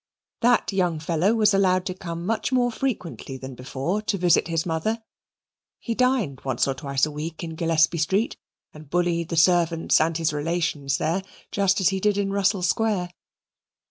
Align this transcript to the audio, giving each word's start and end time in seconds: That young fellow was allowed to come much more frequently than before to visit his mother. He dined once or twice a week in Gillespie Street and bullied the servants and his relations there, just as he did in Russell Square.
That 0.39 0.73
young 0.73 0.99
fellow 0.99 1.35
was 1.35 1.53
allowed 1.53 1.85
to 1.85 1.93
come 1.93 2.25
much 2.25 2.51
more 2.51 2.71
frequently 2.71 3.37
than 3.37 3.53
before 3.53 4.01
to 4.01 4.17
visit 4.17 4.47
his 4.47 4.65
mother. 4.65 5.03
He 5.79 5.93
dined 5.93 6.41
once 6.43 6.67
or 6.67 6.73
twice 6.73 7.05
a 7.05 7.11
week 7.11 7.43
in 7.43 7.53
Gillespie 7.53 7.99
Street 7.99 8.35
and 8.73 8.89
bullied 8.89 9.29
the 9.29 9.37
servants 9.37 10.01
and 10.01 10.17
his 10.17 10.33
relations 10.33 10.97
there, 10.97 11.21
just 11.51 11.79
as 11.79 11.89
he 11.89 11.99
did 11.99 12.17
in 12.17 12.31
Russell 12.33 12.63
Square. 12.63 13.11